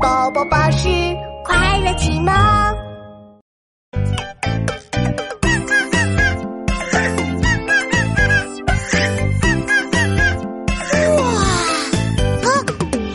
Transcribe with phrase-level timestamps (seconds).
[0.00, 0.88] 宝宝巴士
[1.44, 2.26] 快乐启蒙。
[2.26, 2.34] 哇！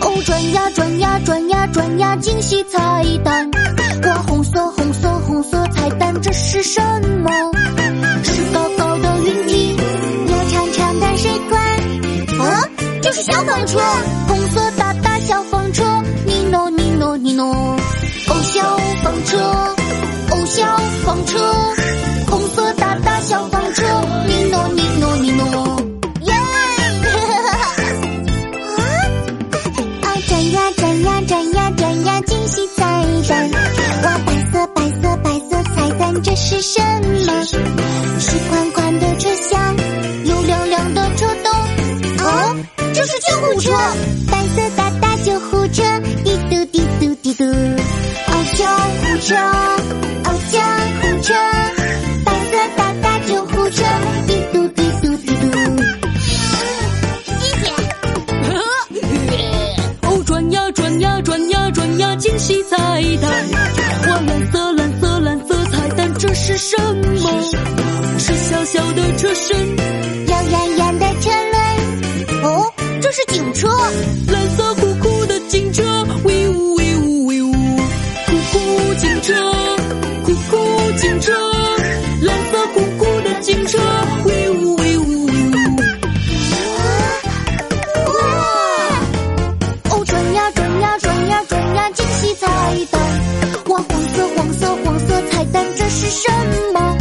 [0.02, 3.50] 哦，转呀转呀转呀转呀，惊喜彩蛋！
[4.04, 6.82] 哇，红色红色红色彩蛋，这是什
[7.22, 7.32] 么？
[8.24, 9.76] 是高高的云梯，
[10.28, 11.62] 有长长的水管。
[12.40, 12.68] 啊，
[13.02, 13.80] 就是消防车，
[14.28, 15.84] 红色大大消防车，
[19.34, 20.64] 车，哦，消
[21.04, 21.40] 防车，
[22.30, 23.84] 红色大大消防车，
[24.28, 25.82] 你诺你诺你诺，
[26.22, 26.32] 耶！
[30.04, 32.84] 啊，转呀转呀转呀转呀，惊喜彩
[33.28, 33.50] 蛋！
[34.04, 37.44] 哇，白色白色白色彩蛋，这是什么？
[38.20, 39.76] 是宽宽的车厢，
[40.26, 41.52] 有亮亮的车灯。
[42.24, 42.56] 哦，
[42.94, 43.72] 这是救护车，
[44.30, 45.82] 白色大大救护车，
[46.24, 47.44] 滴嘟滴嘟滴嘟。
[62.20, 62.78] 惊喜彩
[63.22, 63.32] 蛋！
[64.08, 67.42] 哇，蓝色蓝色蓝色彩蛋，这是什么？
[68.18, 69.76] 是小小的车身，
[70.26, 72.44] 亮亮亮的车轮。
[72.44, 73.68] 哦，这是警车。
[74.28, 74.43] 蓝
[96.14, 96.30] 什
[96.74, 96.98] 么？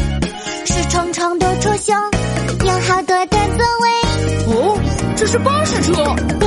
[0.64, 2.02] 是长长的车厢，
[2.64, 3.91] 有好多的座位。
[4.46, 4.78] 哦，
[5.14, 5.92] 这是巴士车，
[6.41, 6.46] 巴